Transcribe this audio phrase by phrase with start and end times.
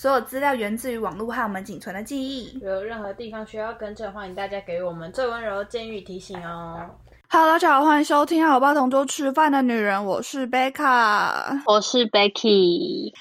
[0.00, 2.58] 所有资料源自于网络和我们仅存的记忆。
[2.60, 6.80] 有任何地方需要更正，欢迎大家给我们最温柔的建议提醒哦。
[7.28, 13.12] Hello，大家好，欢迎收听《好吧同桌吃饭的女人》，我是贝卡，我是 Becky。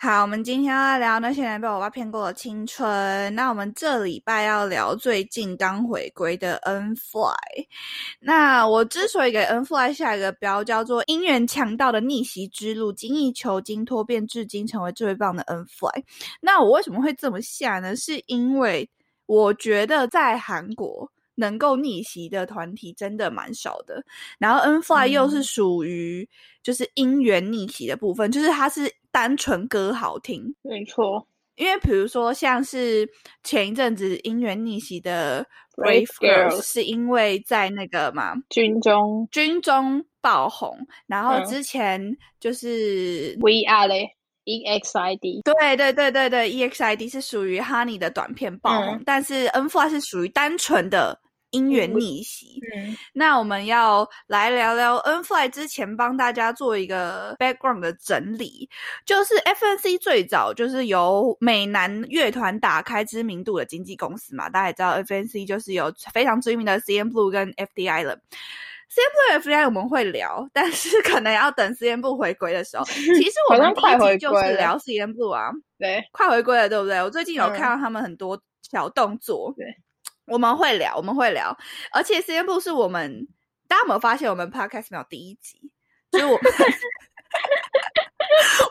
[0.00, 3.34] 好，我们今天要聊那些人被我爸骗过的青春。
[3.34, 7.34] 那我们这礼拜要聊最近刚回归的 N Fly。
[8.20, 16.04] 那我之所以给 N Fly 下一个标叫做“姻缘强盗的逆袭之路”，精益求精，脱变至今，成为最棒的 N Fly。
[16.40, 17.96] 那我为什么会这么下呢？
[17.96, 18.88] 是因为
[19.26, 24.00] 我觉得在韩国能够逆袭的团体真的蛮少的。
[24.38, 26.28] 然后 N Fly 又是属于
[26.62, 28.88] 就是姻缘逆袭的部分，就是它是。
[29.10, 31.26] 单纯歌好听，没错。
[31.56, 33.08] 因为比如说，像是
[33.42, 40.78] 前一阵子姻缘逆袭的 Brave Girls，是因为在那个嘛军中军中爆红。
[41.08, 51.20] 然后之前就是 We Are 嘞 EXID，对对对对对，EXID 是属于 Honey 的短片爆红，但是 N Four 是属于单纯的。
[51.52, 52.60] 姻缘逆袭，
[53.14, 58.68] 那我们要来聊聊 N Fly 之前帮大家做一个 background 的整理，
[59.06, 68.14] 就是 FNC 最早就是由美男乐团打开知名度的经纪公司嘛，大家也知道 FNC 就是有非常知名的 CN Blue 跟 FDI 了
[68.92, 77.02] ，CN Blue FDI 我们会聊，但是可能要等 CN Blue 回归的时候， 其实我们第一集就是聊 CN Blue 啊，对，快回归了，对不对？
[77.02, 78.38] 我最近有看到他们很多
[78.70, 79.66] 小动作，对。
[80.28, 81.56] 我们会聊，我们会聊，
[81.92, 83.26] 而且时间部是我们，
[83.66, 85.70] 大家有没有发现我们 podcast 没有第一集？
[86.10, 86.32] 就是我，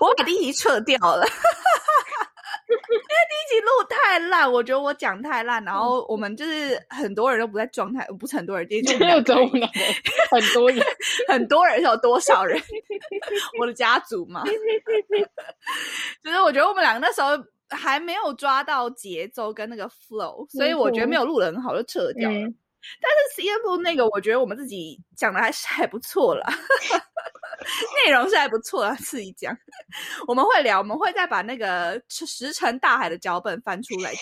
[0.02, 9.69] 我把第一集撤掉了，因为第一集录太烂，我觉得我讲太烂，然后我们就是很多人都不在状态，不是很多人，第一集没有中人，
[10.31, 10.85] 很多人，
[11.28, 12.61] 很多人有多少人？
[13.59, 14.44] 我的家族嘛，
[16.23, 17.31] 就是我觉得我们两个那时候。
[17.69, 22.35] 还没有抓到节奏跟那个 flow，所以我觉得没有录的很好，就撤掉了。
[23.01, 26.47] 但是 C F 那个，我觉得我们自己讲的还是还不错啦，
[28.06, 29.53] 内容是还不错的，自己讲。
[30.27, 34.22] 我们会聊，我们会再把那个石沉大海的脚本翻出来讲。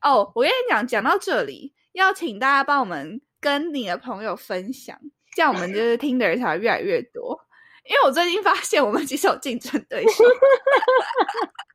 [0.00, 4.98] 哦，我跟你讲，讲到这里，要请大家帮我们跟你的朋友分享，
[5.34, 7.38] 这样我们就是听的人才会越来越多。
[7.84, 10.24] 因为我最近发现，我们其实有竞争对手。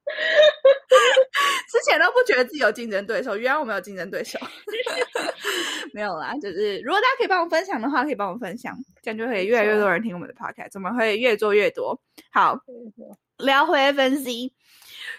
[1.72, 4.38] 之前都不觉得自己有竞争对手，原来我没有竞争对手。
[5.94, 12.00] 没有啦，就是如果大家可以帮我分享的话，可以帮我分享，这样就可以越来越多人听我们的 podcast，我们会越做越多。
[12.32, 12.58] 好，
[13.38, 14.52] 聊回 FNC。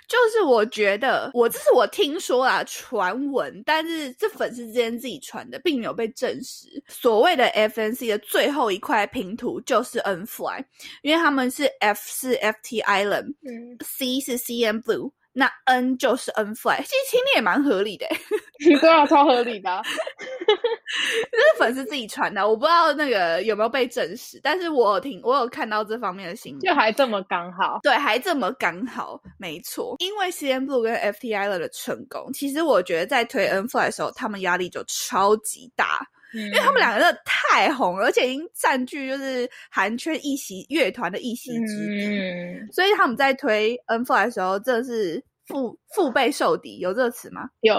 [0.06, 6.82] 就是我觉得，我这是我听说啊传闻，但是这粉丝之间自己传的，并没有被证实。
[6.88, 10.62] 所谓的 FNC 的最后一块拼图就是 N Fly，
[11.02, 15.10] 因为他们是 F 是 FT Island，C 是 CN Blue。
[15.36, 18.06] 那 N 就是 N Fly，其实听力也蛮合理的，
[18.80, 36.06] 对啊，超合理的， 这是粉丝自己传的，我不知道那个有没有被证实，但是我听我有看到这方面的新闻，就还这么刚好，对，还这么刚好，没错，因为 C N Blue 跟 F T I 的成功，其实我觉得在推 N Fly 的时候，他们压力就超级大。
[36.34, 45.22] 因为他们两个真的太红，而且已经占据就是韩圈一席乐团的一席之地，所以他们在推 N F 的时候，真的是。
[45.46, 47.50] 腹腹背受敌有这个词吗？
[47.60, 47.74] 有，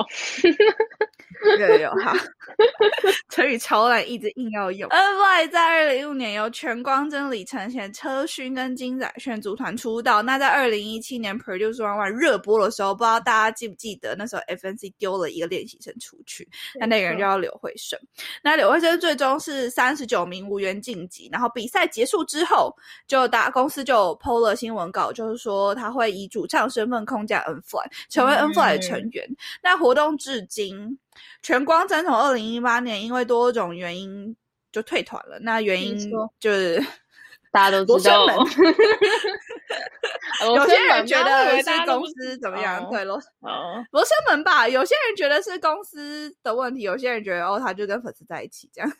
[1.59, 2.13] 有有好，
[3.29, 4.89] 成语 超烂，一直硬要用。
[4.89, 10.21] N Y 在二零一五年由全光真、李承贤、车勋跟金宰炫组团出道。
[10.21, 16.47] 那在二零一七年 Produce One One 热播的时候，不知道大家记不记得，那时候 F N C 丢了一个练习生出去，
[16.79, 17.99] 那那个人叫柳慧生。
[18.41, 21.29] 那柳慧生最终是三十九名无缘晋级。
[21.31, 22.75] 然后比赛结束之后，
[23.07, 27.85] 就大公司就 PO 了新闻稿，就是说他会以主唱身份空降 N.Fly，。
[28.09, 29.27] 成为 N Fly 的成员，
[29.63, 30.97] 那活动至今，
[31.41, 34.35] 全光真从二零一八年因为多种原因
[34.71, 35.37] 就退团了。
[35.41, 35.97] 那原因
[36.39, 36.83] 就 是
[37.51, 38.27] 大家都知道，
[40.55, 42.83] 有些人觉得是公司怎么样？
[42.91, 43.17] 对罗
[43.91, 48.91] 罗生门吧，有些人觉得是公司的问题，有些人觉得哦，他就跟粉丝在一起这样。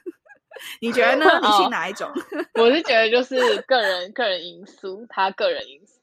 [0.80, 1.26] 你觉得呢？
[1.42, 2.12] 你信哪一种？
[2.56, 5.94] 我是觉得就是个人个人因素，他个人因素。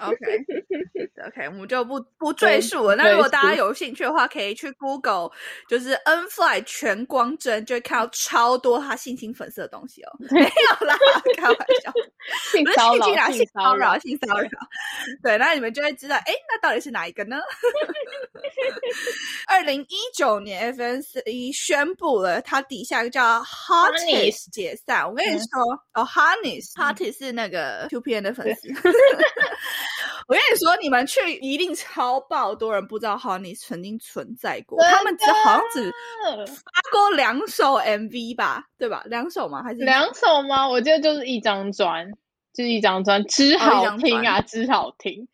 [0.00, 2.96] OK，OK，我们就不不赘述了。
[2.96, 5.30] 那如果大家有兴趣的话，可以去 Google，
[5.68, 10.16] 就是 N Fly 全光针，就会看到超多他性侵粉丝的东西哦。
[10.30, 10.96] 没有啦，
[11.36, 11.92] 开玩笑，
[12.50, 14.48] 性骚扰，性骚扰，性骚扰。
[15.22, 17.36] 对，那你们就会知道，哎，那到底是哪一个呢？
[19.48, 23.42] 二零一九年，FNC 宣布了，它底下叫。
[23.76, 25.46] Harness 解散，我跟你说
[25.94, 28.68] 哦，Harness Party 是那个 Q P N 的粉丝。
[30.28, 35.88] 我跟你说，你们去一定超爆多人不知道 Honey 曾经存在过，他们只好像只
[36.48, 39.04] 发过两首 MV 吧，对吧？
[39.06, 39.62] 两首吗？
[39.62, 40.68] 还是两首吗？
[40.68, 42.10] 我记得就是一张专，
[42.52, 45.22] 就是一张专，只好听啊，只好听。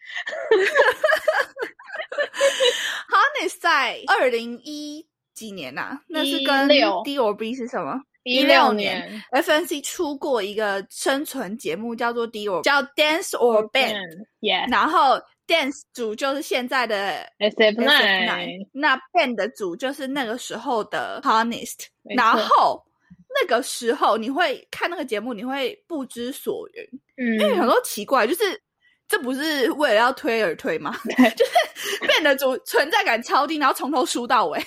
[3.09, 6.01] Honey 在二零一几年呐？
[6.07, 8.03] 那是跟 D or B 是什么？
[8.25, 14.25] 一六年，FNC 出过一个生存节目，叫做 Dior 叫 Dance or Band，
[14.71, 21.87] 然后 Dance 组就是现在的 SF9，那 Band 的组就是那个时候的 Honest，
[22.17, 22.83] 然后
[23.41, 26.85] 那个时候你会看那个节目，你会不知所云，
[27.17, 28.43] 嗯，因为很多奇怪，就是
[29.09, 30.97] 这不是为了要推而推吗？
[31.37, 31.53] 就是
[32.07, 34.63] Band 的组存在感超低，然后从头输到尾。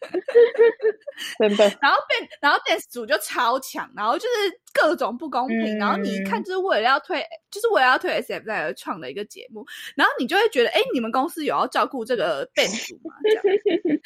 [1.38, 9.64] 真的， 然后变，然后 dance 组就超强，然后就是各种不公平，然后你一看就是为了要推，就是为了要推 S F 在而创的一个节目，
[9.96, 13.14] 然后你就会觉得，哎，你们公司有要照顾这个 band 组吗？
[13.22, 14.00] 这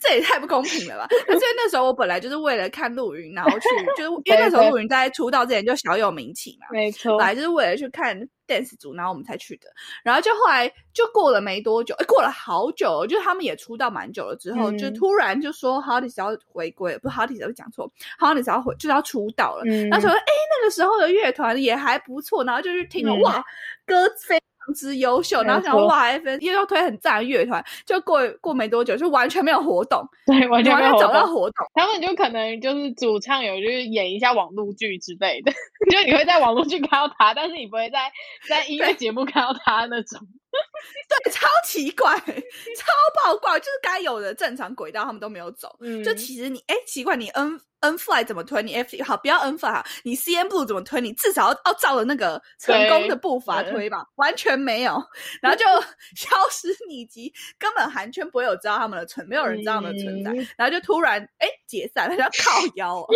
[0.08, 1.06] 这也太不公平了吧！
[1.26, 9.68] 所以那时候我本来就是为了看陆云，然后去，就是因为那时候陆云在出道之前就小有名气嘛，没错，本来就是为了去看 dance 组，然后我们才去的。
[10.02, 18.40] 然后就后来就过了没多久，哎，过了好久，就是他们也出道蛮久了之后，就突然就说 h o t i s 要回归，不是 h o t i s 讲错 h o t
[18.40, 19.62] i s 要回就是要出道了。
[19.90, 20.22] 那时候哎，
[20.60, 23.44] 那个时候的乐团也还不错，然后就去听了，哇，
[23.86, 24.42] 歌非常。
[24.76, 31.66] 之优秀，然后想哇，F N 又要推很赞的乐团，就过过没多久，就完全没有活动，对，完全没有找到活动。
[31.74, 35.50] 他们就可能就是主唱有就是演一下网络剧之类的，
[35.90, 38.12] 就你会在网络剧看到他，但是你不会在
[38.48, 40.20] 在音乐节目看到他那种。
[41.24, 42.92] 对，超奇怪，超
[43.24, 45.76] 爆怪，就是该有的正常轨道他们都没有走。
[45.80, 48.62] 嗯，就其实你哎，奇怪，你 N N fly 怎么推？
[48.62, 51.00] 你 F 好不要 N fly 哈，你 C N 步怎么推？
[51.00, 55.02] 你至少要要照着那个成功的步伐推吧，完全没有，
[55.40, 55.64] 然后就
[56.16, 63.06] 消失匿迹，根本韩圈不会有知道他们的存，没有人知道他们的存在，然后就突然哎解散，他就要靠 腰，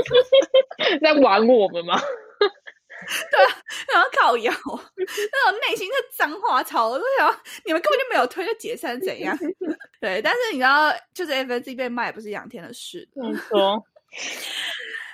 [1.02, 2.00] 在玩我们吗？
[3.30, 3.62] 对啊，
[3.92, 4.52] 然后靠腰，
[4.96, 9.36] 那种内心的脏话超多，想你们根本就没有推就解散怎样？
[10.00, 13.08] 对，但是你知道，就是 F N C 被卖不是两天的事。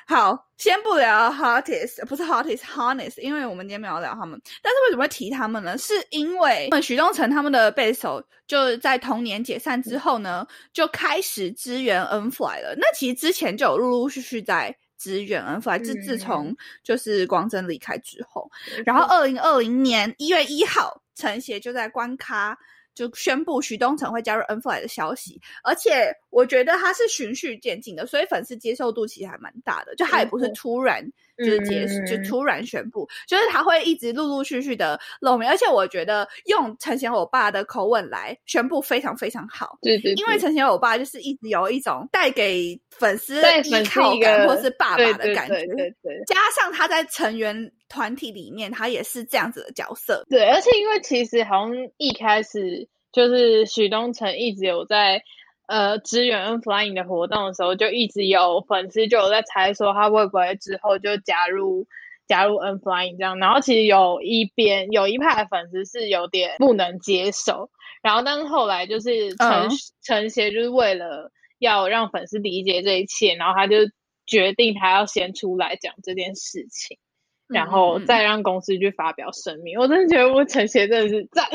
[0.07, 4.41] 好，先不聊 Hottest，不是 Hottest，Honest，因为我们今天没有聊他们。
[4.63, 5.77] 但是为什么会提他们呢？
[5.79, 12.75] 是因为许东城他们的贝手就在同年解散之后呢，就开始支援 N Fly 了。
[12.77, 14.77] 那其实之前就有陆陆续续在。
[15.03, 18.49] 支援 N Fly，自自从就是光真离开之后，
[18.87, 22.57] 然后二零二零年一月一号，陈协就在关咖
[22.95, 31.05] 就宣布徐东城会加入 N Fly 的消息，而且我觉得他是循序渐进的，所以粉丝接受度其实还蛮大的，就他也不是突然。
[31.39, 39.79] 就是结就突然宣布，就是他会一直陆陆续续的露面，而且我觉得用陈贤我爸的口吻来宣布非常非常好。
[39.83, 46.23] 对对，因为陈贤我爸就是一直有一种带给粉丝依靠感或是爸爸的感觉，对对对。
[46.27, 50.25] 加上他在成员团体里面，他也是这样子的角色。
[50.29, 55.23] 对，而且因为其实好像一开始就是许东城一直有在。
[55.73, 61.87] 呃，支援 N Flying 的活动的时候，就一直有粉丝就有在猜说他会不会之后就加入
[62.29, 63.39] 加入 N Flying 这样。
[63.39, 67.71] 然后其实有一边有一派的粉丝是有点不能接受，
[68.03, 69.71] 然后但是后来就是陈
[70.03, 73.77] 陈协就是为了要让粉丝理解这一切，然后他就
[74.27, 76.99] 决定他要先出来讲这件事情，
[77.49, 79.79] 然后再让公司去发表声明。
[79.79, 81.49] 我真的觉得我陈协真的是赞。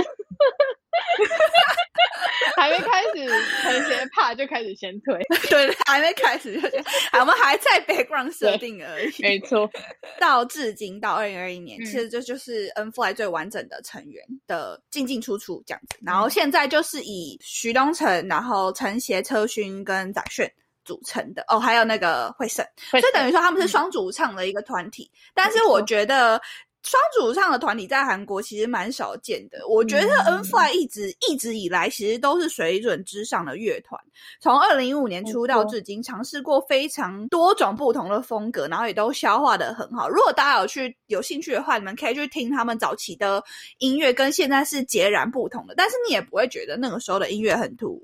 [2.55, 3.27] 还没开始，
[3.61, 5.15] 陈先怕就开始先推，
[5.49, 6.83] 对，还没开始就先，
[7.19, 9.13] 我们还在 background 设定而已。
[9.19, 9.69] 没错，
[10.19, 15.97] 到至今到二零二一年，其实这就是 N Fly 最完整的成员的进进出出这样子。
[16.01, 20.51] 然后现在就是以徐东城、然后陈协、车勋跟载炫
[20.83, 25.11] 组成的哦，还有那个惠胜，所以等于说他们是双主唱的一个团体。
[25.35, 26.41] 但是我觉得。
[26.87, 29.59] 双主唱的团体在韩国其实蛮少见的。
[29.67, 33.99] 我觉得 N Fly 一直一直以来其实都是水准之上的乐团。
[34.39, 40.07] 从二零一五年出道至今，尝试过非常多种不同的风格，然后也都消化的很好。
[40.07, 43.43] 如果大家有去有兴趣的话，你们可以去听他们早期的
[43.79, 45.73] 音乐，跟现在是截然不同的。
[45.75, 48.01] 但是你也不会觉得那个时候的音乐很突兀。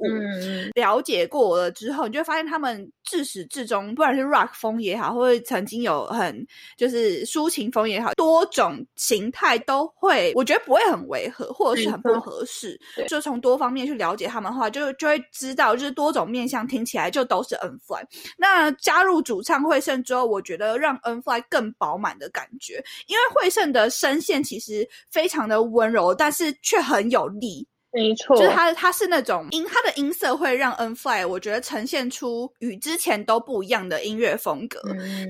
[0.75, 8.72] 了解过了之后，你就会发现他们自始至终，不管是 Rock 风也好，或者曾经有很就是抒情风也好，多种。
[8.73, 12.79] 种形态都会，我觉得不会很违和，或者是很不合适。
[13.07, 18.03] 就从多方面去了解他们的话，就就会知道，就是多种面向听起来就都是 N Fly。
[18.37, 27.67] 那加入主唱惠胜之后，我觉得让 N Fly 更饱满的感觉，因为惠胜的声线其实非常的温柔，但是却很有力。
[27.93, 34.81] 没错，就是它，它是那种音，它的音色会让 N Fly 我觉得呈现出与之前都不一样的音乐风格。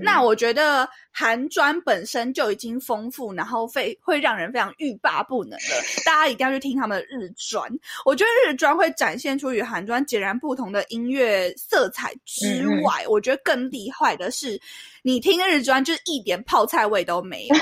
[0.01, 5.83] 那我觉得韩专本身就已经丰富，然后非会让人非常欲罢不能了。
[6.05, 7.69] 大家一定要去听他们的日专，
[8.05, 14.57] 我觉得日专会展现出与韩专截然不同的音乐色彩之外，我觉得更厉害的是，
[15.01, 17.55] 你听日专就是一点泡菜味都没有。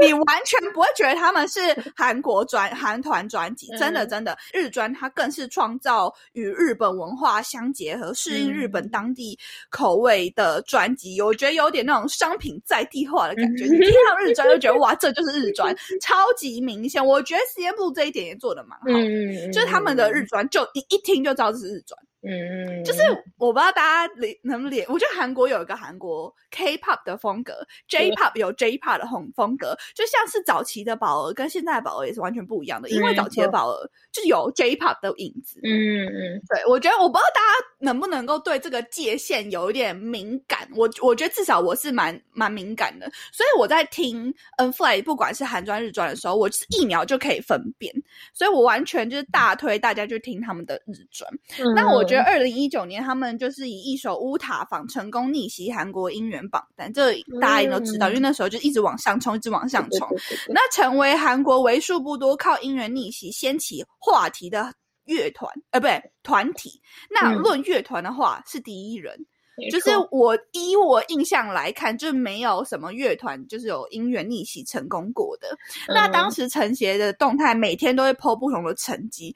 [0.00, 1.60] 你完全不会觉得他们是
[1.96, 9.38] 韩国专韩团专辑，真的真的日专，它更是创造与日本文化相结合、适应日本当地
[9.70, 11.20] 口味的专辑。
[11.20, 13.64] 我觉得有点那种商品在地化的感觉。
[13.64, 17.04] 你听到日专就觉得 哇，这就是日专，超级明显。
[17.04, 18.86] 我觉得 C M 部这一点也做的蛮好，
[19.52, 21.98] 就是他们的日专，就一一听就知道这是日专。
[22.20, 23.00] 嗯，就是
[23.36, 27.54] 我不知道大家理能不理我觉得韩国有一个韩国 K-pop 的风格
[27.86, 32.90] ，J-pop 有 J-pop 的风风格，就像是早期的宝儿跟现在的宝儿也是完全不一样的。
[32.90, 35.60] 因为早期的宝儿就是有 J-pop 的影子。
[35.62, 40.68] 嗯嗯，对，我觉得我不知道大家能不能够对这个界限有一点敏感。
[40.74, 47.94] 我我觉得至少我是蛮蛮敏感的，所以我在听 N-Fly 不管是韩专日专的时候，我是一秒就可以分辨。
[48.34, 51.32] 所以我完全就是大推大家去听他们的日专。
[51.76, 52.07] 那我。
[52.08, 60.08] 觉得二零一九年他们就是以一首《乌塔坊》成功逆袭韩国音源榜单，这大家也都知道，因为那时候就一直往上冲，一直往上冲。
[60.48, 64.72] 那成为韩国为数不多靠音源逆袭掀起话题的
[65.04, 66.80] 乐团，呃，不对，团体。
[67.10, 69.16] 那论乐团的话，是第一人。
[69.72, 75.48] 就是我依我印象来看，就没有什么乐团就是有音源逆袭成功过的。
[75.88, 79.34] 那当时陈协的动态每天都会 PO 不同的成绩。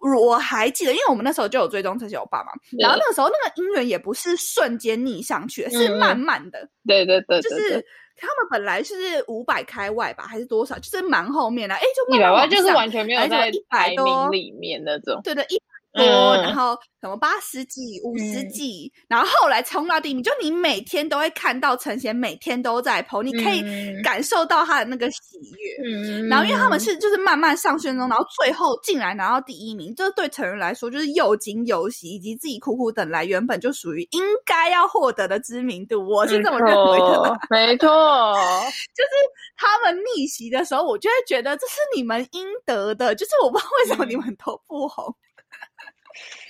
[0.00, 6.68] 我还记得，因为我们那时候就有追踪这些欧巴嘛，然后那个时候那个音源也不是瞬间逆上去，是慢慢的。
[6.86, 7.84] 对对对，就是
[8.16, 8.94] 他们本来是
[9.28, 10.78] 五百开外吧，还是多少？
[10.78, 15.20] 就是蛮后面的，哎，就一百万，就是完全没有在一百名里面那种。
[15.22, 15.60] 对对一。
[15.92, 16.04] 多，
[16.36, 23.62] 然后什么八十几、五十几，然后后来冲到第一名，就你每天都会看到陈贤每天都在跑，你可以
[24.02, 25.18] 感受到他的那个喜
[25.56, 25.88] 悦。
[25.88, 37.38] 嗯然后因为他们是就是慢慢上升中，然后最后竟然拿到第一名，这对成人来说就是又惊又喜，以及自己苦苦等来原本就属于应该要获得的知名度，我是这么认为的。
[37.50, 37.88] 没错，
[38.94, 39.10] 就是
[39.56, 45.14] 他们逆袭的时候，我就会觉得这是你们应得的，就是我不知道为什么你们都不红。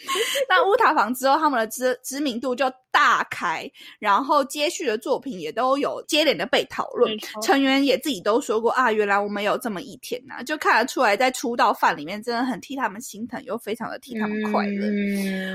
[0.49, 7.17] 那乌塔房之后，他们的知知名度就大开，然后接续的作品也都有接连的被讨论。
[7.43, 14.89] 成员也自己都说过啊，原来我们有这么一天呐，就看得出来，在出道饭里面真的很替他们心疼，又非常的替他们快乐。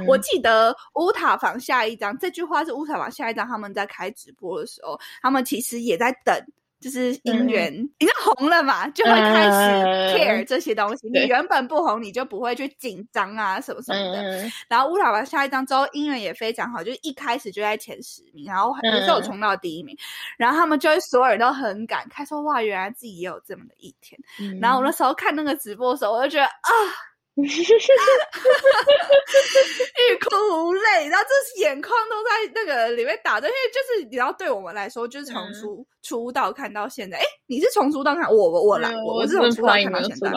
[0.07, 6.35] 我记得乌塔房下一张这句话是乌塔房下一张，他们在开直播的时候，他们其实也在等。
[6.83, 11.07] 就是姻缘， 你红了嘛，就会开始 care 这些东西。
[11.07, 14.51] 你原本不红，你就不会去紧张啊什么什么的。
[14.67, 19.97] 然后乌塔吧下一张之后，姻缘也非常好，就是一开始就在前十名，然后也是有冲到第一名。
[20.37, 24.19] 然后他们就会所有人都很感慨说：“哇，原来自己也有这么的一天。”
[24.59, 27.12] 然后我那时候看那个直播的时候，我就觉得啊。
[27.35, 27.47] 欲
[30.19, 30.35] 哭
[30.67, 37.17] 无泪，然后就是眼眶都在那个里面打着，因为就是你要对我们来说，就是从出出道看到现在。
[37.17, 40.31] 哎，你是从出道看我我我来，我是从出道看到现在。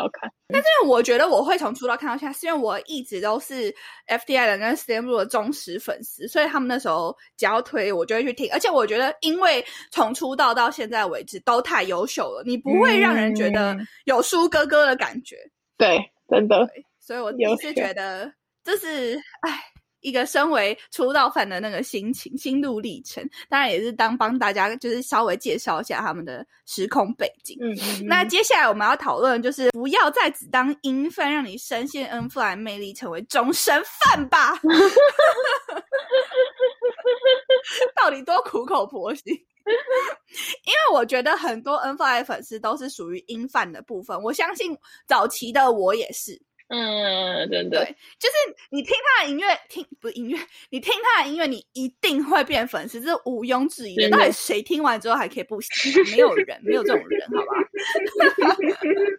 [0.49, 3.75] 但是我觉得我会从出道看到现在，是因为我一直都是
[4.07, 8.49] F D I 的跟 Stamp 的忠实粉丝，所以他们那时候只要推，我就会去听。
[8.53, 9.63] 而且我觉得，因为
[9.93, 13.77] 从出道到现在为止都太优秀了，你不会让人觉得
[14.07, 15.37] 有输哥哥的感觉。
[15.77, 15.99] 对。
[16.29, 16.69] 真的，
[16.99, 18.33] 所以我也是觉得
[18.65, 19.63] 这是哎
[20.01, 27.57] 一个身为出道粉的那个心情心路历程，当然也是当帮大家就是稍微介绍一下他们的时空背景。
[27.61, 27.75] 嗯，
[28.07, 34.61] 那接下来我们要讨论就是不要再只当音范，让你深陷 N Fly 魅力，成为终身饭吧。
[37.97, 39.25] 到底多苦口婆心？
[40.65, 46.41] 因为我觉得很多 N Fly 粉丝都是属于音范的部分，我相信早期的我也是。
[46.69, 47.85] 嗯，真的，
[48.19, 48.35] 就是
[48.71, 50.37] 你听他的音乐，听不是音乐，
[50.71, 54.11] 你听他的音乐，你一定会变粉丝，这是毋庸置疑的。
[54.11, 56.05] 到底谁听完之后还可以不喜欢？
[56.11, 57.53] 没有人，没有这种人，好吧？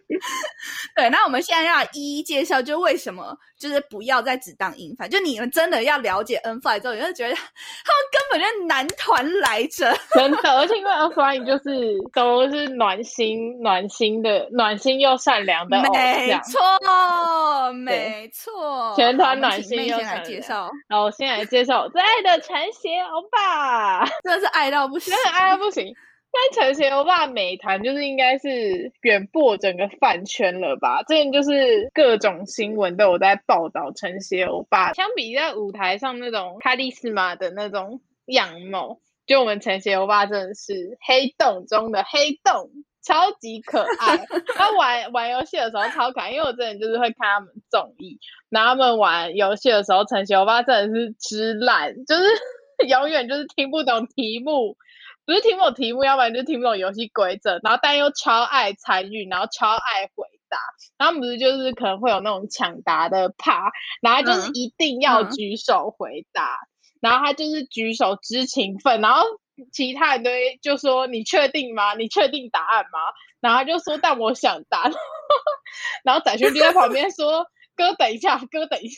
[0.94, 16.42] 对，那我们现在要一一介绍，就为什么就是不要再只当硬饭，就你们真的要了解 N Fly 之后，你会觉得他们根本就男团来着， 真的，而且因为 N Fly 就是都是暖心、暖心的、暖心又善良的偶没像。
[16.44, 25.94] 错，没错，全团暖心又善良介绍，然后我现在来介绍我最爱的陈邪欧巴，真的是爱到不行真，的爱到不行。
[26.30, 31.02] 但陈邪欧巴美团就是应该是远播整个饭圈了吧？
[31.02, 34.92] 之前就是各种新闻都有在报道陈邪欧巴。
[34.92, 42.70] 相比在舞台上那种卡利斯玛的那种样貌，就我们陈邪欧巴真的是黑洞中的黑洞，
[43.02, 44.26] 超级可爱。
[44.54, 48.18] 他玩玩游戏的时候超可爱，因为我之前就是会看他们综艺，
[48.50, 52.22] 然后他们玩游戏的时候，陈邪欧巴真的是之烂，就是
[52.86, 54.76] 永远就是听不懂题目。
[55.28, 60.58] 不是听不懂题目，要不然就听不懂游戏规则，然后但又超爱参与，然后超爱回答。
[60.96, 63.70] 然后不是就是可能会有那种抢答的怕，
[64.00, 66.58] 然后就是嗯一定要嗯举手回答，
[67.02, 69.26] 然后他就是举手知情分，然后
[69.70, 71.92] 其他人都会就说你确定吗？
[71.92, 72.98] 你确定答案吗？
[73.40, 74.84] 然后他就说但我想答，
[76.04, 77.44] 然后仔轩就在旁边说
[77.76, 78.96] 哥等一下，哥等一下，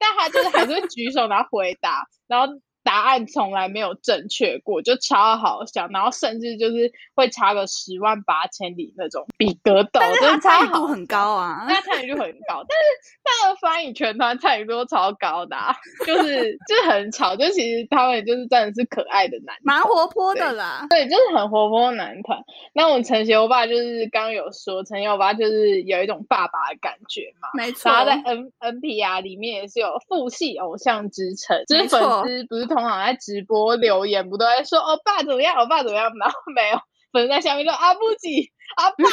[0.00, 2.52] 但他就是还是会举手然后回答，然后。
[2.84, 12.84] 答案从来没有正确过，就超好笑，然后甚至就是会差个十万八千里那种，比格斗但是真的超他参与度好很高啊，那参与率很高，但是
[13.24, 15.74] 那个翻译全团参与度都超高的、啊，
[16.06, 20.86] 就是就是很吵，就其实他们就是真的是可爱的男蛮活泼的啦。
[20.90, 22.38] 对，就是很活泼的男团。
[22.74, 27.48] 那我们陈学欧巴就是刚刚有说，陈学欧巴就是有一种爸爸的感觉嘛。
[27.54, 36.78] 没错然，后在 N N P R 里面也是有父系偶像之称，就是粉丝不是通常在直播留言不都在说欧巴怎么样，欧巴怎么样，然后没有
[37.12, 38.96] 粉丝在下面说阿布吉阿爸，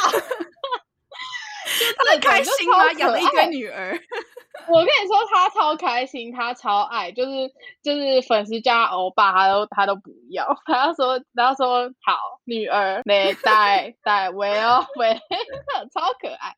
[1.98, 2.77] 他很开心吗？
[2.80, 2.91] 吗？
[2.94, 3.98] 养了一堆女儿，
[4.68, 7.32] 我跟你说，他超开心，他超爱，就是
[7.84, 15.13] 就是粉丝叫他欧巴，他都他都不要，他要说他要说好女儿没带带喂哦喂，
[15.94, 16.53] 超可爱。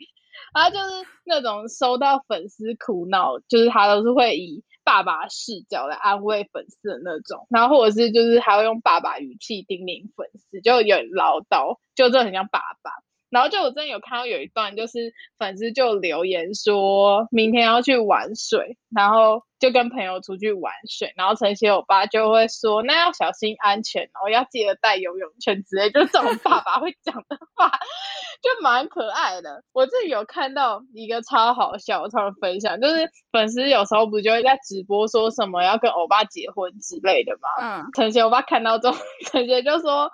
[0.54, 0.86] 他就是
[1.26, 12.92] 那种收到粉丝苦恼，就是他都是会以爸爸视角来安慰粉丝的那种，然后或者是就是还会用爸爸语气叮咛粉丝，就有点唠叨，就真的很像爸爸。
[13.34, 27.68] 然后就我真的有看到有一段，就是粉丝就留言说明天要去玩水，然后就跟朋友出去玩水，然后陈曦欧巴就会说那要小心安全哦，要记得带游泳圈之类，就是这种爸爸会讲的话，
[28.42, 29.64] 就蛮可爱的。
[29.74, 37.50] 我自己有看到一个超好笑，我突然分享，就是粉丝有时候不就会在直播说什么要跟欧巴结婚之类的嘛？
[37.82, 38.98] 嗯，陈曦欧巴看到之后，
[39.32, 40.12] 陈邪就说：“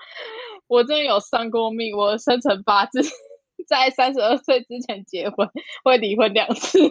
[0.69, 3.01] 我真的有算过命，我生辰八字
[3.67, 5.49] 在三十二岁之前结婚，
[5.83, 6.79] 会离婚两次。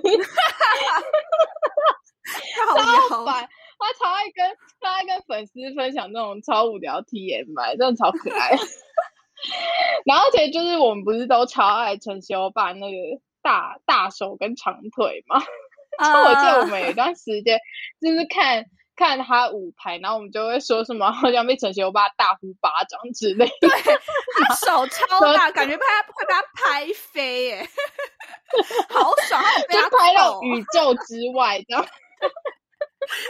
[2.68, 2.76] 好
[3.08, 8.50] 超，烦，他超爱跟他爱跟粉丝分享那种超无聊 TMI，真的超可爱。
[10.04, 12.96] 然后而且就是我们不是都超爱陈邪欧巴那个
[13.40, 15.40] 大大手跟长腿吗？
[15.98, 17.58] 就我记得我们有一段时间
[18.00, 18.64] 就是看
[18.98, 23.68] 看他舞台，然后我们就会说什么好像被陈学欧巴大呼巴掌之类的。
[24.48, 27.68] 他手超大，感觉被他会被他拍飞耶，
[28.90, 31.86] 好爽， 就拍到宇宙之外，这样。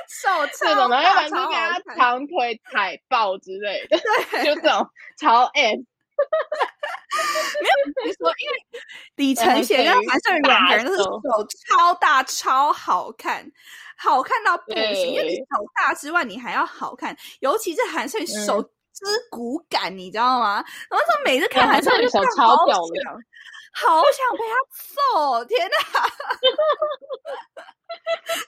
[0.09, 1.97] 手超大，然就给超好他看。
[1.97, 3.99] 长腿踩爆之类的，
[4.45, 4.89] 就这种
[5.21, 5.81] 超 M。
[8.05, 8.57] 你说，因为
[9.17, 13.51] 李对承贤跟韩韩胜宇两个人都是大手超大、超好看，
[13.97, 15.09] 好看到不行。
[15.09, 20.65] 因为你对手大之外，你还要好看，尤其是韩胜手之骨感，你知道吗？
[20.91, 23.15] 然后说每次看对韩胜宇就手超屌的想
[23.73, 24.55] 好想被他
[25.15, 25.45] 揍！
[25.45, 25.77] 天哪，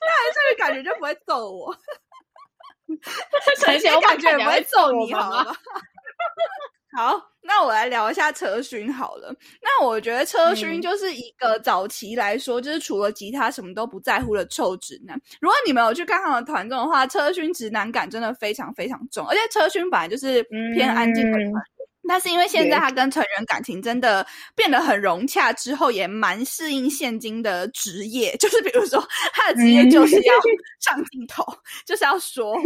[0.00, 1.76] 那韩胜宇感觉就不会揍我，
[3.58, 5.56] 陈邪欧巴感觉也不会揍你，我们吗？
[6.92, 9.34] 好那我来聊一下车勋好了。
[9.62, 15.18] 那我觉得车勋嗯就是一个早期来说，就是除了吉他什么都不在乎的臭直男。
[15.40, 20.42] 如果你们有去看他们的团综的话，车勋直男感真的非常非常重，而且车勋本来就是
[20.74, 21.79] 偏安静的团嗯
[22.10, 22.20] 员。
[22.20, 29.00] 但是因为现在他跟成员感情真的变得很融洽之后，也蛮适应现今的职业， 就是比如说
[29.32, 30.34] 他的职业就是要
[30.80, 31.44] 上镜头，
[31.86, 32.62] 就是要说话，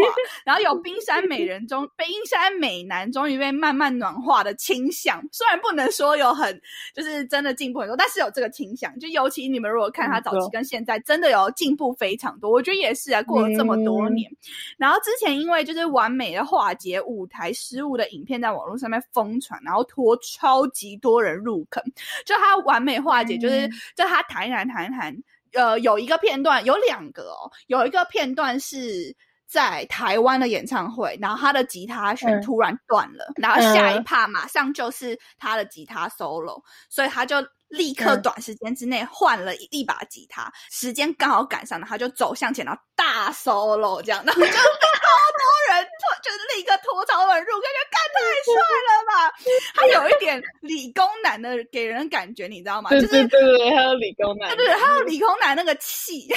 [0.46, 6.60] 然后有冰山美人中冰山美男终于被慢慢暖化的倾向，虽然不能说有很
[6.94, 8.98] 就是真的进步很多，但是有这个倾向。
[8.98, 12.50] 就尤其你们如果看他早期跟现在，真的有进步非常多。
[12.50, 14.30] 我觉得也是啊，过了这么多年，
[14.78, 21.82] 然后之前因为就是完美的化解舞台失误的影片在网络上面疯疯传，然后拖超级多人入坑。
[22.24, 25.16] 就他完美化解，就是就他谈一谈谈一谈，
[25.52, 29.14] 呃，有一个片段有两个哦，有一个片段是
[29.54, 37.36] 在台湾的演唱会，然后他的吉他弦突然断了，然后下一趴马上就是他的吉他 solo，所以他就。
[37.68, 48.54] 立刻短时间之内换了一一把吉他，时间刚好赶上了，他就走向前，然后大 solo 这样，然后就 超多人脱，就是立刻脱超多人入感觉看太帅
[48.86, 49.34] 了吧！
[49.74, 52.90] 他有一点理工男的给人感觉，你知道吗？
[52.90, 56.28] 对对对对，还有理工男，对对，还有理工男那个气，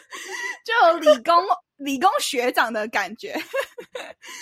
[0.64, 1.34] 就有理工
[1.78, 3.34] 理工学长的感觉。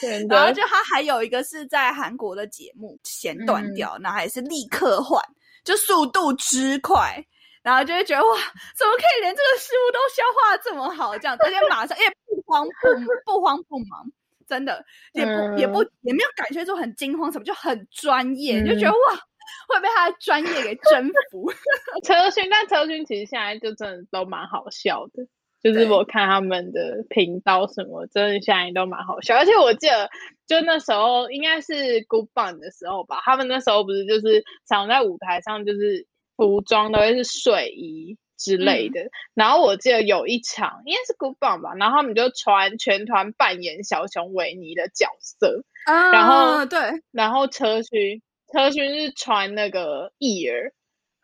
[0.28, 5.22] 然后就他还有一个是在韩国的节目弦断掉，然后还是立刻换。
[5.64, 7.20] 就速度之快，
[7.60, 8.36] 然后就会觉得哇，
[8.78, 11.18] 怎么可以连这个事物都消化这么好？
[11.18, 14.06] 这样，而且马上，因为不慌不不慌不忙，
[14.46, 19.18] 真的也不也不也没有感觉出很惊慌什么，就很专业，就觉得哇，
[19.66, 21.52] 会被他的专业给征服。
[22.06, 25.26] 车勋，但车勋其实现在就真的都蛮好笑的，
[25.72, 29.36] 就是我看他们的频道什么，真的现在都蛮好笑。
[29.36, 30.08] 而且我记得。
[30.48, 39.00] 就那时候应该是 Good Band 的时候吧，他们那时候不是就是常在舞台上，就是服装都会是睡衣之类的。
[39.34, 46.78] 然后我记得有一场应该是 Good Band 吧，然后他们就穿全团扮演小熊维尼的角色，啊然后对，
[47.10, 50.72] 然后车勋车勋是穿那个翼儿，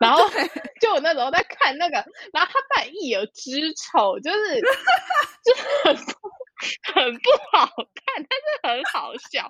[0.03, 0.23] 然后
[0.79, 1.95] 就我那时候在看那个，
[2.33, 4.61] 然后他扮一有之丑，就是
[5.43, 5.97] 就是很。
[6.93, 9.49] 很不好看，但是很好笑，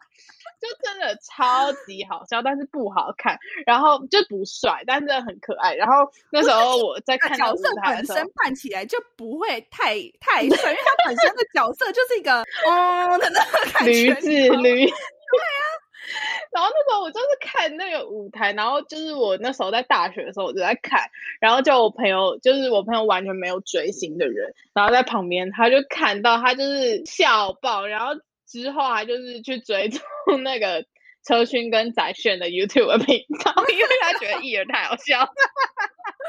[0.60, 3.38] 就真的超级好笑，但是不好看。
[3.68, 5.76] 然后就不帅，但是真的很可爱。
[5.76, 5.94] 然后
[6.32, 14.86] 那时候我在看角色本身扮起来就不会太太帅，因为他本身的角色就是一个嗯的那个感 觉，驴子驴。
[14.88, 15.83] 对啊。
[16.52, 28.14] 然后那时候我就是看那个舞台，然后就是我那时候在大学的时候我就在看，然后就我朋友就是我朋友完全没有追星的人，然后在旁边他就看到他就是笑爆，然后
[28.48, 30.02] 之后他就是去追踪
[30.44, 30.86] 那个
[31.26, 35.28] 车勋跟翟炫的 YouTube 频道，因为他觉得艺人太好笑。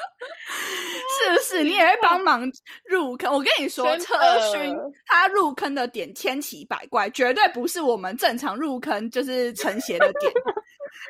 [1.24, 1.62] 是不是？
[1.64, 2.50] 你也会帮忙
[2.84, 3.32] 入坑？
[3.32, 4.14] 我跟你说，车
[4.52, 10.32] 勋他入坑的点千奇百怪，绝对不是我们正常入坑就是成邪的点。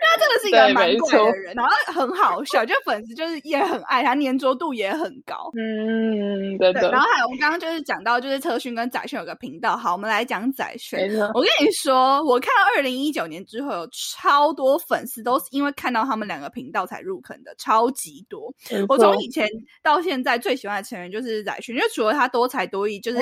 [0.00, 5.50] 他真的是一个蛮怪的人，然后很好笑，就粉丝就是也很爱他，粘着度也很高。
[5.56, 6.82] 嗯，对对。
[6.90, 9.76] 然后还有我们刚刚就是讲到，就是车勋跟翟炫有个频道。
[9.76, 11.08] 好，我们来讲翟炫。
[11.34, 18.52] 我跟你说，我看到二零一九年之后，有超多粉丝都是因为看到他们两个频道才入坑的，超级多。
[18.88, 19.48] 我从以前
[19.82, 23.18] 到现在最喜欢的成员就是翟炫，因为除了他多才多艺，就是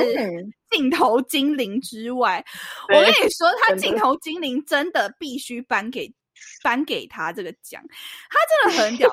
[0.70, 2.42] 镜头精灵之外，
[2.88, 6.12] 我跟你说，他镜头精灵真的必须颁给。
[6.62, 7.82] 颁给他这个奖，
[8.30, 8.38] 他
[8.70, 9.12] 真的很屌，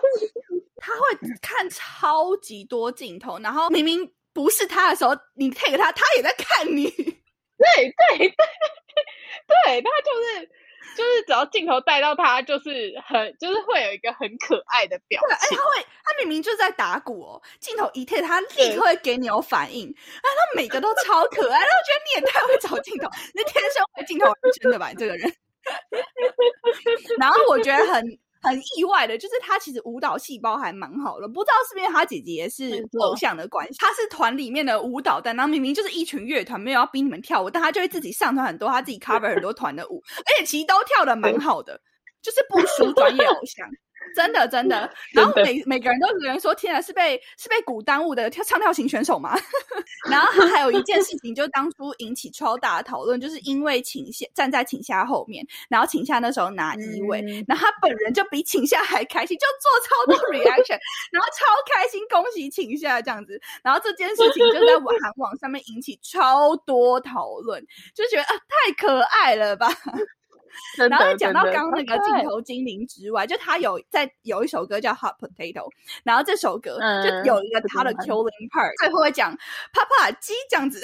[0.78, 1.02] 他会
[1.42, 6.90] 看超级多镜头，然后明明不是他的时候，你 take 他，他也在看你。
[6.90, 7.68] 对
[8.18, 8.36] 对对，
[9.66, 10.50] 对他就是
[10.96, 15.58] 就是只要镜头带到他，就是很就是会有一个很可爱的表情。
[15.58, 25.36] 他会他明明就在打鼓哦，镜头一 take 他立刻会给你有反应，哎，他每个都超可爱，然后觉得你也太会找镜头，你天生会镜头真的吧，你这个人。
[27.20, 28.04] 然后我觉得很
[28.42, 41.80] 很意外的，就是他其实舞蹈细胞还蛮好的，不知道是不是他姐姐是偶像的关系，他是团里面的舞蹈担当，明明就是一群乐团，没有要逼你们跳舞，但他就会自己上传很多，他自己 cover 很多团的舞，而且其实都跳的蛮好的，
[42.22, 43.68] 就是不输专业偶像。
[44.16, 49.36] 真的真的，然后每每个人都有人说：“天啊，是被是被鼓耽误的跳唱跳型选手吗？”
[50.10, 60.78] 然后他还有一件事情，就当初引起超大的讨论，就是因为请夏站在请夏后面，然后请夏那时候拿一位，然后他本人就比请夏还开心，就做超多 reaction，
[61.12, 63.40] 然后超开心，恭喜请夏这样子。
[63.64, 69.68] 然后这件事情就在韩网上面引起超多讨论，就觉得啊，太可爱了吧。
[70.90, 75.54] 然后讲到刚刚那个镜头精灵之外，就他有在有一首歌叫《Hot Potato》，
[76.04, 79.36] 然后这首歌就有一个他的 Killing Part，最后会讲
[79.74, 80.80] 啪啪鸡这样子，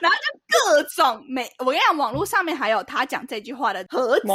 [0.00, 4.26] 然后就各种每我跟你讲，网络上面还有他讲这句话的合集。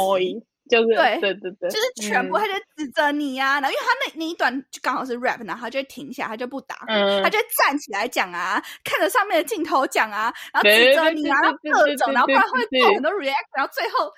[0.68, 6.76] 就是对对对对，就是全部他就指责你呀，然后因为他那那一段就刚好是 rap，然后他就停下，他就不打，
[7.22, 13.02] 他就站起来讲啊，看着上面的镜头讲啊，然后指责你啊，然后各种，然后不然会做很。
[13.02, 14.10] 多 react，然后最后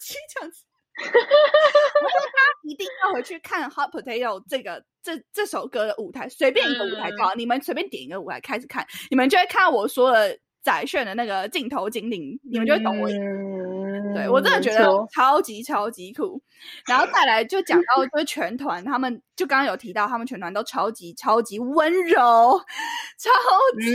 [0.00, 0.64] 这样子，
[0.98, 10.36] 我说他一定要回去看 Hot Potato 这个这这首歌的舞台，随便一个舞台，好，你们随便点一个舞台开始看，你们就会看到我说的。
[10.62, 13.08] 宰炫的那个镜头精灵，你们就会懂我。
[14.14, 16.40] 对我真的觉得超级超级酷。
[16.86, 22.60] 然后再来就讲到就是全团，他们就刚刚有提到，他们全团都超级超级温柔，
[23.18, 23.30] 超
[23.80, 23.94] 级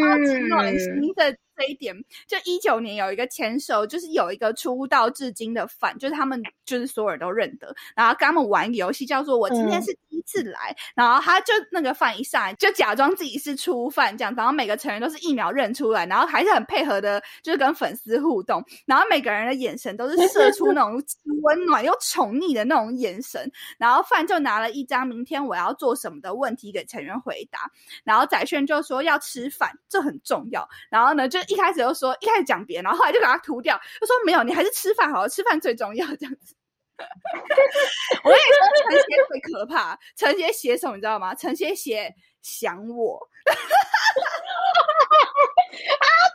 [0.00, 1.36] 超级暖心的。
[1.56, 1.94] 这一点，
[2.26, 21.00] 就一九年有一个牵手，就是有一个出道至今的饭，就是他们就是所有人都认得，然后跟他们玩一个游戏，叫做我今天是第一次来，然后他就那个饭一上来，就假装自己是初犯这样，然后每个成员都是一秒认出来，然后还是很配合的，就是跟粉丝互动，然后每个人的眼神都是射出那种
[21.42, 27.70] 温暖又宠溺的那种眼神，然后饭就拿了一张明天我要做什么的问题给成员回答，
[28.02, 31.43] 然后宰炫就说要吃饭，这很重要，然后呢就。
[31.48, 36.54] 一开始就说一开始讲别人，然后后来就把它涂掉，就说没有，你还是吃饭好，吃饭最重要这样子。
[38.22, 41.34] 我跟你说，陈杰最可怕，陈杰写什么你知道吗？
[41.34, 43.18] 陈杰写想我，
[43.50, 43.52] 啊，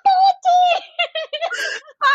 [0.03, 0.11] 多
[0.43, 0.49] 吉，
[1.97, 2.05] 啊，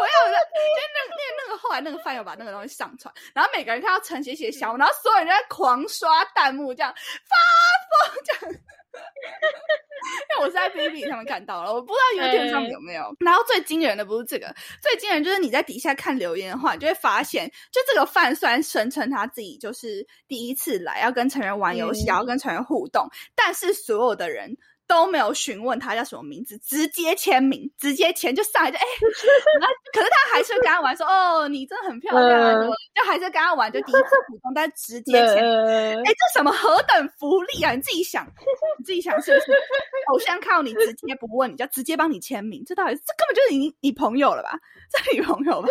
[0.00, 0.58] 我要的，就
[0.94, 8.56] 那那那个后来那个饭友把那个东西上传，然后每个人看到陈杰写想我，然后所有人在狂刷弹幕，这样发疯这样。
[10.36, 13.14] 因为我是在 B B 上面看到了，我不知道 YouTube 上面有没有。
[13.20, 24.56] 然后最惊人的不是这个，最惊人就是你在底下看留言的话，你就会发现，就这个饭虽然声称他自己就是第一次来，要跟成员玩游戏，要跟成员互动，但是所有的人。
[24.86, 28.82] 都没有询问他叫什么名字，直接签名，直接签就上来就哎，
[29.92, 37.72] 可是他还是跟他玩说哦，你真的很漂亮，就还是跟他玩，就第一次普通，但直接签，哎，这什么何等福利啊！
[37.72, 38.26] 你自己想，
[38.78, 39.52] 你自己想是不是？
[40.12, 44.58] 偶像看到你直接不问，你就直接帮你签名，这到底这根本就是你你朋友了吧？
[44.90, 45.68] 这女朋友吧？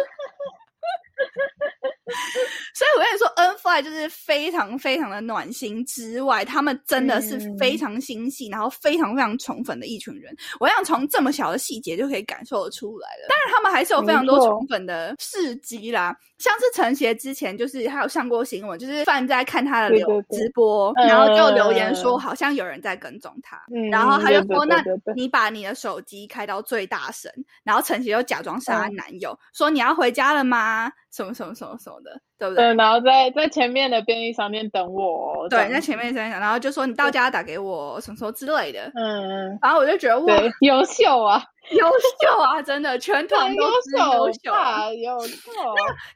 [2.73, 10.35] 所以我跟你说，N Fly 就是非常非常的暖心之外，他们真的是非常心细，然后非常非常宠粉的一群人。
[10.59, 13.27] 我想从这么小的细节就可以感受得出来了。
[13.29, 24.83] 当然，他们还是有非常多宠粉的事迹啦，像是陈协之前就是还有上过新闻，就是范在看他的留直播，然后就留言说好像有人在跟踪他，然后他就说：“那
[25.15, 27.31] 你把你的手机开到最大声。”
[27.63, 32.73] 然后陈协就假装是他男友，说：“你要回家了吗？”什么什么什么什么的，对不对？
[32.73, 35.47] 然后在在前面的便利商店等我。
[35.47, 38.91] 对，在前面商店，然后就说你到家打给我，什么什么之类的。
[38.95, 45.51] 嗯，然后我就觉得哇，优秀啊， 优秀啊，真的，全团都是优秀啊，优秀。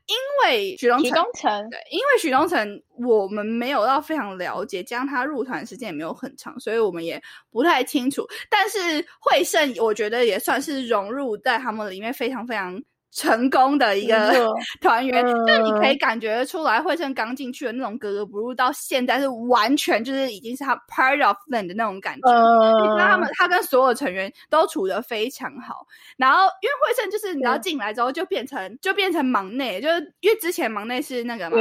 [0.07, 8.25] 因为许东许东城，对，因为许东城我们没有到非常了解，加上他入团时间也没有很长，所以我们也不太清楚。
[8.49, 12.81] 但是惠胜，我觉得也算是融入在他们里面，非常非常。
[13.17, 14.15] 成功的一个
[14.79, 22.29] 团员，就你可以感觉出来，惠胜刚进去的那种格格不入，到现在是完全就是已经是他 part of them 的那种感觉。
[22.29, 25.87] 你知道他们，他跟所有成员都处的非常好。
[26.15, 31.57] 然后因为惠胜就是你知道进来之后就变成就变成忙内，就是因为之前忙内是那个嘛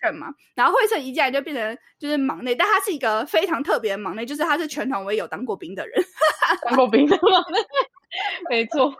[0.00, 6.02] 劝嘛，然后惠胜一进来就变成就是忙内，但他是一个非常特别的忙内，就是他是全团唯一有当过兵的人，
[6.64, 7.58] 当过兵的忙内，
[8.48, 8.94] 没错。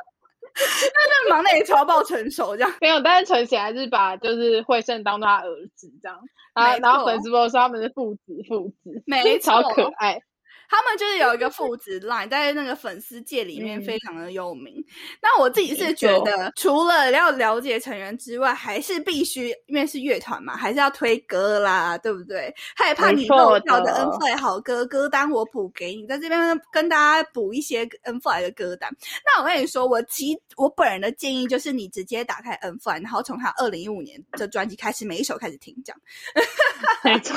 [0.95, 2.73] 那那忙的也超爆成熟，这样。
[2.81, 6.19] 没有，但是陈贤还是把就是惠胜当做他儿子这样，
[6.55, 10.21] 然后然后粉丝说他们是父子父子，没错，超可爱。
[10.69, 14.85] 他们就是有一个 父子 line，在那个粉丝界里面非常的有名。
[15.21, 22.55] 那我自己是觉得，除了要了解成员之外，还是必须因为是乐团嘛，还是要推歌啦，对不对？
[22.75, 28.91] 害怕你漏掉的 N Fly 好歌歌单，我补给你，在这边跟大家补一些 N Fly 的歌单。
[29.25, 36.01] 那我跟你说，我其我本人的建议就是，你直接打开 N Fly，然后从他二零一五年的专辑开始，每一首开始听，这样。
[37.05, 37.37] 没错。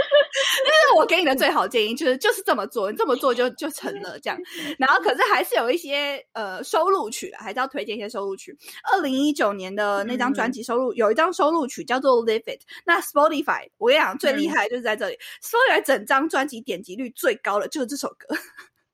[0.64, 4.38] 那是我给你的最好建议，就是就是这么做，你这么做就就成了这样。
[4.78, 8.56] 然后可是还是有一些呃收录曲，还是要推荐一些收录曲。
[8.92, 18.36] 二零一九年的那张专辑收录有一张收录曲叫做《Live It》，那 Spotify 我跟你讲最厉害就是在这里，Spotify 整张专辑点击率最高的就是这首歌。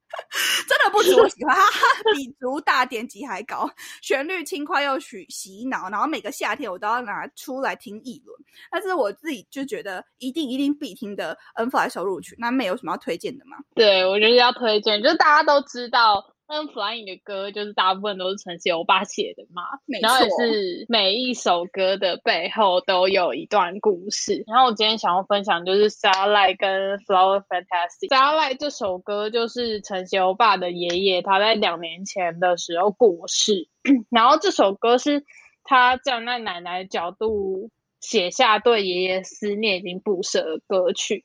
[0.69, 1.57] 真的不止我喜欢，
[2.15, 3.69] 比足大点击还高，
[4.03, 8.37] 旋律轻快又洗洗脑，然后每个夏天我都要拿出来听一轮。
[8.71, 13.57] 但是我自己就觉得一定一定必听的 N F I 收录曲，那没有什么要推荐的吗？
[13.75, 16.36] 对我觉得要推荐，就是大家都知道。
[16.49, 19.63] N Flying 的歌就是大部分都是陈欧巴写的嘛，
[20.01, 24.45] 然后也是每一首歌的背后都有一段故事。
[24.47, 28.09] 然后我今天想要分享就是《Starlight》跟《Flower Fantastic》。
[28.09, 33.69] 《Starlight》这首歌就是陈欧巴的爷爷他在两年前的时候过世，
[34.11, 35.25] 然后这首歌是
[35.65, 41.25] 他站在奶奶角度写下对爷爷思念已经不舍的歌曲。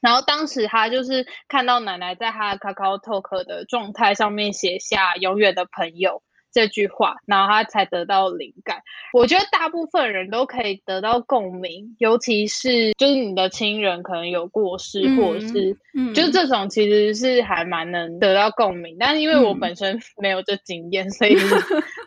[0.00, 8.80] 然后当时他就是看到奶奶在他的 Kakao Talk 的状态上面写下“永远的朋友”这句话，然后他才得到灵感。
[9.12, 15.76] 我觉得大部分人都可以得到共鸣，尤其是就是你的亲人可能有过世，或者是
[16.14, 18.96] 就是这种其实是还蛮能得到共鸣。
[18.98, 21.36] 但是因为我本身 没有这经验，所以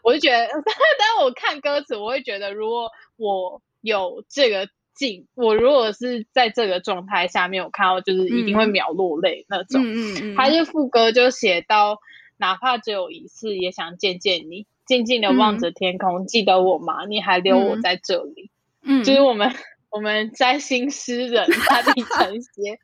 [0.02, 0.48] 我就觉得，
[0.98, 4.68] 但我看歌词，我会觉得如果我有这个。
[5.36, 9.82] 我如果是在这个状态下面，我看到就是一定会秒落泪那种。
[9.84, 10.36] 嗯嗯嗯。
[10.36, 11.98] 他就副歌就写到，
[12.38, 17.06] 哪怕只有一次，也想见见你，静静的望着天空，记得我吗？
[17.06, 18.50] 你还留我在这里。
[18.84, 19.04] 嗯。
[19.04, 19.54] 就是我们
[19.90, 22.80] 我们摘星诗人他的成写，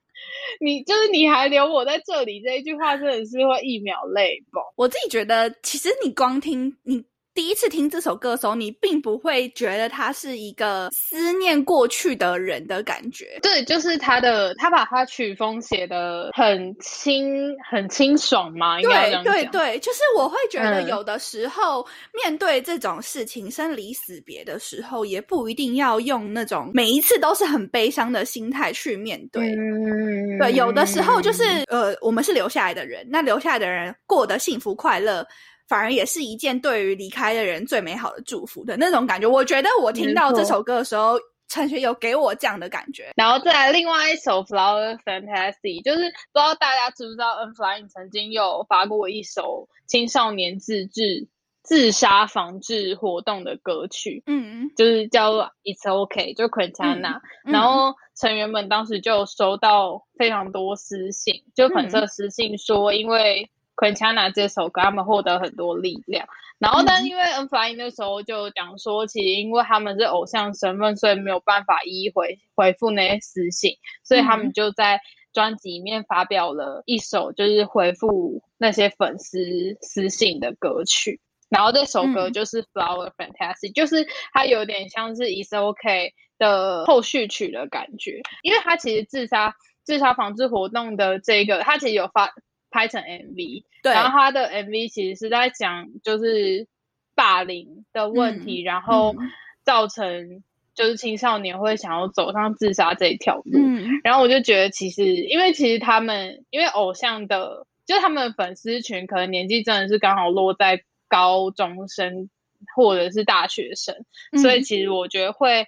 [0.60, 4.64] 你就是你还留我在这里这一句话，真的是会一秒泪崩。
[4.76, 7.04] 我自己觉得，其实你光听你。
[7.38, 13.38] 第一次听这首歌的时候，你并不会觉得他是一个思念过去的人的感觉。
[13.44, 18.82] 对，就是他的，他把他曲风写的很清、很清爽嘛。
[18.82, 29.54] 对对对，就是我会觉得有的时候面对这种事情，生离死别的时候，也不一定要用那种每一次都是很悲伤的心态去面对。
[29.54, 35.24] 嗯，对，有的时候就是呃，我们是留下来的人，那留下来的人过得幸福快乐。
[35.68, 39.28] 反而也是一件对于离开的人最美好的祝福的那种感觉。
[39.28, 43.12] 我觉得我听到这首歌的时候，陈学友给我这样的感觉。
[43.16, 51.28] 然后再来另外一首《Flower Fantasy》，就是不知道大家知不知道，N Flying 曾经有发过一首青少年自治
[51.64, 57.20] 自杀防治活动的歌曲，嗯，就是叫《It's OK》，就 Quintana。
[57.44, 63.50] 然后成员们当时就收到非常多私信，就粉色私信说，因为。
[63.78, 66.28] Quintana 这首歌，他们获得很多力量。
[66.60, 75.00] 然后，但因为 N Flying 那时候就讲说，其实因为他们是偶像身份，所以没有办法一一回回复那些私信，所以他们就在
[75.32, 79.38] 专辑里面发表了一首，就是回复那些粉丝
[79.82, 81.22] 私信的歌曲。
[81.50, 86.10] 然后这首歌就是《Flower Fantasy》，就是它有点像是《Is OK》
[86.40, 92.34] 的后续曲的感觉，因为它其实自杀自杀防治活动的这个，它其实有发。
[92.70, 96.68] 拍成 MV，对，然后他的 MV 其实是在讲就是
[97.16, 99.16] 霸凌的问题，然后
[99.64, 100.44] 造成
[100.76, 103.60] 就是青少年会想要走上自杀这一条路。
[103.60, 104.02] 嗯。
[104.04, 112.30] 然后我就觉得，其实因为其实他们因为偶像的，就他们的粉丝群可能年纪真的是刚好落在高中生
[112.76, 113.96] 或者是大学生，
[114.42, 115.66] 所以其实我觉得会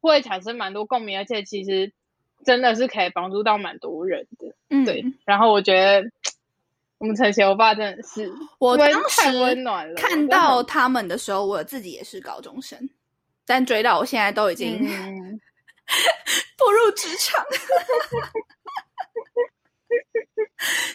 [0.00, 1.92] 会产生蛮多共鸣，而且其实
[2.44, 4.54] 真的是可以帮助到蛮多人的。
[4.70, 5.04] 嗯，对。
[5.24, 6.02] 然后我觉得。
[6.98, 9.22] 我们陈贤欧巴真的是，我当时
[9.96, 12.78] 看到他们的时候，我自己也是高中生，
[13.46, 14.76] 但追到我现在都已经
[16.58, 17.42] 步入职场。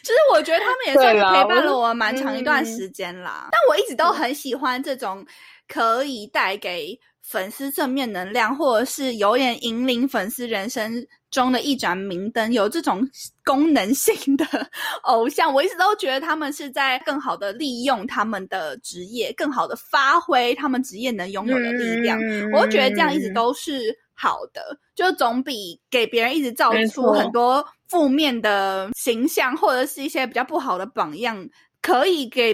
[0.03, 3.49] 其实我觉得他们也算是陪伴了我蛮长一段时间啦。
[3.51, 5.25] 但我一直都很喜欢这种
[5.67, 11.05] 可以带给粉丝正面能量，或者是有点引领粉丝人生。
[11.31, 13.05] 中的一盏明灯，有这种
[13.43, 14.45] 功能性的
[15.03, 22.17] 偶像，我一直都觉得他们是在更好的利用他们的职业，更好的发挥他们职业能拥有的力量。
[22.53, 31.45] 我觉得这样一直都是好的，就总比给别人一直造出很多负面的形象，或者是一些比较不好的榜样，
[31.85, 32.53] 可以给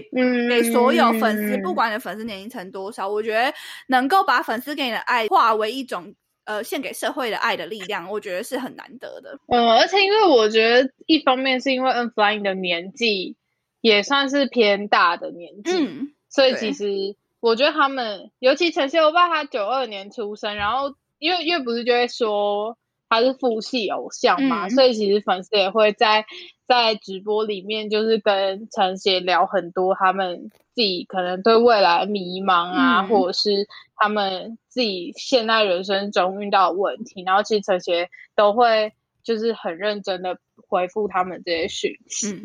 [0.49, 3.53] 给所有粉丝，不管你的粉丝年龄层多少，我觉得
[3.87, 6.13] 能够把粉丝给你的爱化为一种。
[6.43, 9.37] 呃，献给社会的爱的力量，我觉得是很难得的。
[9.47, 13.35] 嗯，而且因为我觉得一方面是因为 N Flying 的年纪
[13.79, 22.75] 也算是偏大的年纪，嗯，所以其实我觉得他们，尤其陈秀爸他九二年出生，然后因为因为不是就会说
[23.11, 26.25] 他是父系偶像嘛，所以其实粉丝也会在
[26.67, 33.67] 在直播里面就是跟陈协聊很多他们自己可能对未来迷茫啊，或者是。
[34.03, 40.35] 他们自己现在人生中遇到的问题，然后其实这些都会就是很认真的
[40.67, 42.35] 回复他们这些讯息，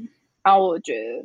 [0.42, 1.24] 然后我觉得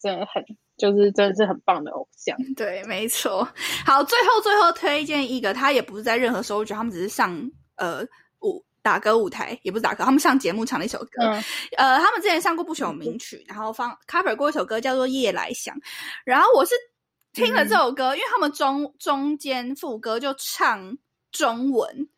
[0.00, 0.44] 真的很
[0.76, 2.36] 就是真的是很棒的偶像。
[2.56, 3.48] 对，没错。
[3.86, 8.06] 好，最后最后推荐一个，他也不是在任何时候，我觉得他们只是上呃舞
[8.88, 11.24] 打歌舞台，也不是打歌，他们上节目唱了一首歌。
[11.76, 15.74] 呃，他们之前上过不朽名曲，然后放 cover 过一首歌叫做《夜来香》，
[16.24, 16.74] 然后我是。
[17.34, 20.96] 听了这首歌，因为他们中中间副歌就唱
[21.30, 22.08] 中文，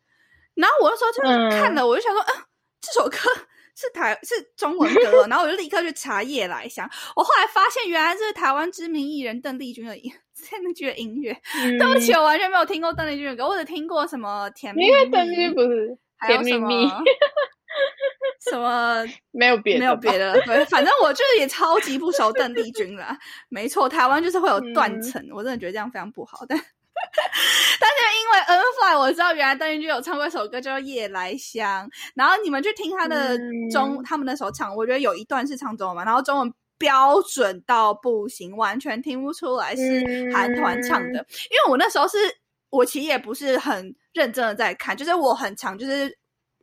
[0.55, 1.21] 然后我那时候就
[1.55, 2.33] 看了，我就想说，嗯，
[2.79, 3.17] 这首歌
[3.75, 6.89] 是台是中文歌， 然后我就立刻去查夜来香。
[7.15, 10.11] 我后来发现，原来这是台湾知名艺人邓丽君的音
[10.49, 11.39] 邓丽君的音乐。
[11.77, 15.95] 对不起，我完全没有听过邓丽君的歌，我只听过什么甜蜜蜜，因为邓丽君不是
[16.27, 16.89] 甜蜜蜜。
[18.49, 23.15] 什么 没有别的，没有别的，对，反正我就是也超级不熟邓丽君了。
[23.49, 26.43] 没错，台湾就是会有断层，我真的觉得这样非常不好。
[26.49, 33.37] 但但是因为 N Fly，我知道原来邓丽君有唱过一首歌叫《夜来香》，然后你们去听他的
[33.71, 41.25] 中他们那首唱，我觉得有一段是唱中文嘛，然后中文标准到不行，完全听不出来是韩团唱的。
[41.49, 42.17] 因为我那时候是
[42.69, 46.17] 我其实也不是很认真的在看，就是我很常就是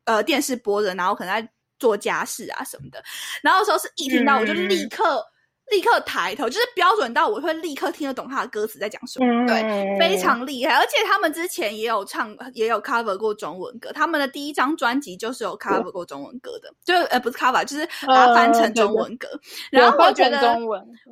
[0.04, 1.48] 呃电视播着，然后可能在。
[1.80, 3.00] 做家事啊什么的，
[3.40, 5.24] 然后时候是一听到我就立刻
[5.70, 10.74] 立刻抬头，就是标准到我会立刻听得懂他的歌词在讲什么，对，非常厉害。
[10.74, 19.28] 而且他们之前也有唱，也有 cover 过中文歌，他们的第一张专辑就是有 cover 过中文歌的，就呃不是 cover，就是把它翻成中文歌。
[19.70, 20.56] 然后我觉得，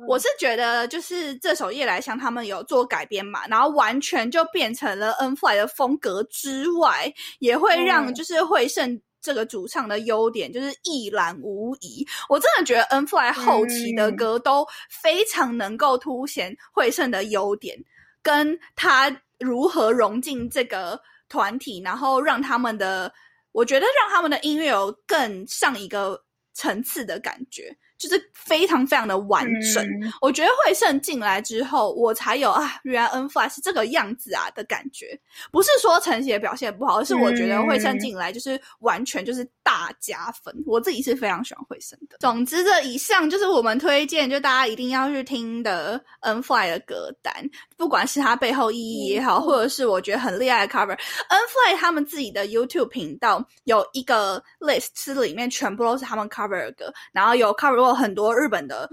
[0.07, 9.01] 我是觉得就是这首《夜来香》他们有做改编嘛，然后完全就变成了 N Fly 的风格之外，也会让就是会胜。
[9.27, 17.77] 这个主唱的优点就是一览无遗，我真的觉得 N Fly 后期的歌都非常能够凸显惠胜的优点，
[18.21, 20.97] 跟他如何融进这个
[21.27, 23.13] 团体，然后让他们的，
[23.51, 26.23] 我觉得让他们的音乐有更上一个
[26.53, 27.75] 层次的感觉。
[27.97, 29.43] 就是非常非常的完
[29.73, 29.83] 整，
[30.21, 35.19] 我觉得惠胜进来之后，我才有啊，原来 N Fly 是这个样子啊的感觉。
[35.51, 40.53] 不是说陈杰表现不好，而是我觉得惠胜进来就是完全就是大加分。
[40.67, 42.17] 我自己是非常喜欢惠胜的。
[42.19, 47.33] 总之，这以上就是我们推荐，就大家一定要去听的 N Fly 的歌单，
[47.75, 50.97] 不管是它背后意义也好，或者是我觉得很厉害的 cover。
[51.29, 57.86] N Fly 他们自己的 YouTube 频道有一个 list，是里面全部都是他们 cover 的歌，然后有 cover。
[57.93, 58.89] 很多日本的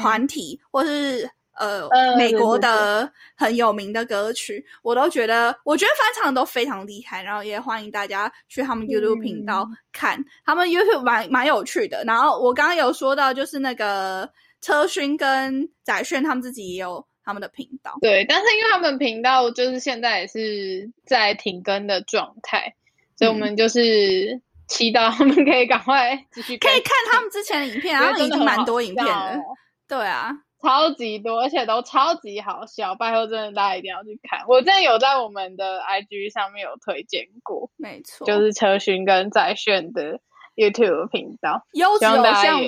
[0.00, 1.28] 团体，或是
[1.58, 7.22] 呃美国的很有名的歌曲，我都觉得，我觉得翻唱都非常厉害。
[7.22, 12.04] 然后也欢迎大家去他们 YouTube 频道看，他们 YouTube 蛮蛮有趣的。
[12.04, 14.30] 然后我刚刚有说到，就是那个
[14.60, 17.96] 车勋跟宰炫他们自己也有他们的频道。
[18.00, 22.74] 对，但是因为他们频道就是现在也是在停更的状态，
[23.16, 24.40] 所以我们就是。
[24.68, 29.40] 祈祷他们可以赶快继续，可以看他们之前的影片， 然后已经蛮多影片的，
[29.88, 30.30] 对啊，
[30.62, 34.44] 超级多，而且都超级好笑，拜托真的大家一定要去看。
[34.46, 40.20] 我真的有在我们的 IG 上面有推荐过，没错，就是车勋跟在炫的
[40.54, 42.60] YouTube 频道，优质偶像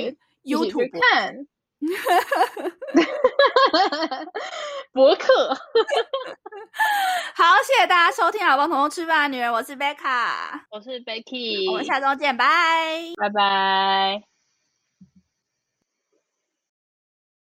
[0.43, 1.47] YouTube 看。
[4.93, 5.49] 博客，
[7.35, 12.45] 好，谢谢大家收听《老帮同学吃饭的女人》，我是贝卡，我是 Becky，我们下周见，拜。
[13.17, 14.23] 拜拜。